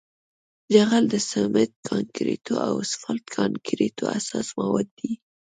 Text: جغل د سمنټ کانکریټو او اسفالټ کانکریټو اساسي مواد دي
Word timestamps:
جغل 0.73 1.03
د 1.09 1.15
سمنټ 1.29 1.71
کانکریټو 1.89 2.55
او 2.65 2.73
اسفالټ 2.83 3.25
کانکریټو 3.37 4.03
اساسي 4.17 4.53
مواد 4.59 4.87
دي 4.99 5.11